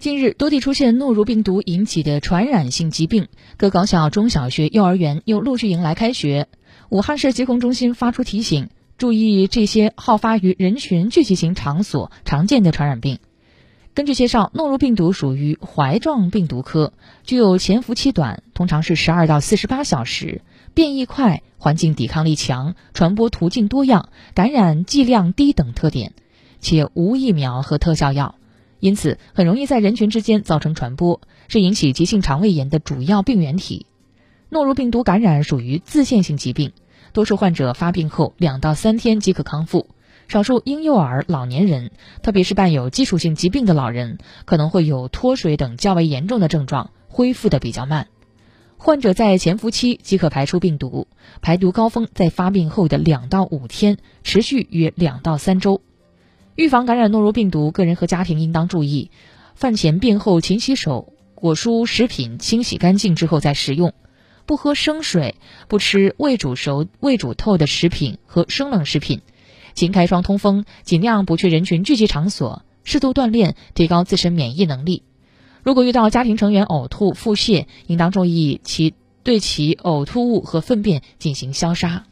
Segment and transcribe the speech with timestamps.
[0.00, 6.48] 近日，多地出现诺如病毒引起的传染性疾病，各高校、中小学、幼儿园又陆续迎来开学。
[6.88, 13.18] 武汉市疾控中心发出提醒，注意这些好发于人群聚集型场所常见的传染病。
[13.92, 16.94] 根据介绍，诺如病毒属于怀状病毒科，
[17.24, 20.40] 具有潜伏期短，通常是十二到四十八小时，
[20.72, 26.14] 变异快，环境抵抗力强，传播途径多样，感染剂量低等特点，
[26.58, 28.36] 且无疫苗和特效药。
[28.80, 33.86] 因此，很容易在人群之间造成传播，是引起急性肠胃炎的主要病原体。
[34.48, 36.72] 诺如病毒感染属于自限性疾病，
[37.12, 39.86] 多数患者发病后两到三天即可康复，
[40.28, 41.90] 少数婴幼儿、老年人，
[42.22, 48.08] 特别是伴有基础性疾病的老人，可能会有脱水等较为严重的症状，恢复的比较慢。
[48.76, 51.06] 患者在潜伏期即可排出病毒，
[51.42, 55.82] 排毒高峰在发病后的两到五天，持续约两到三周。
[56.60, 59.10] 预防感染诺如病毒，个人和家庭应当注意：
[59.54, 63.94] 饭前便后勤洗手，果蔬食品清洗干净之后再食用，
[64.44, 65.36] 不喝生水，
[65.68, 69.22] 不吃未煮熟、未煮透的食品和生冷食品，
[69.72, 75.02] 勤开窗通风，尽量不去人群聚集场所，适度锻炼，提高自身免疫能力。
[75.62, 82.04] 如果遇到家庭成员呕吐、腹泻，应当注意其对其呕吐物和粪便进行消杀。